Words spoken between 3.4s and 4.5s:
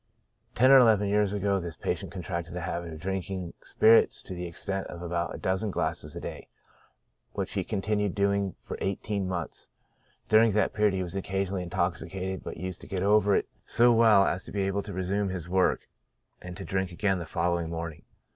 spirits to the